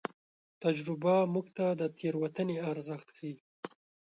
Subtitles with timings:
[0.63, 3.35] تجربه موږ ته د تېروتنې ارزښت ښيي.